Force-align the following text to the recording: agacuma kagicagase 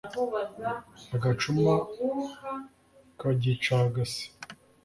agacuma 1.15 1.73
kagicagase 3.19 4.23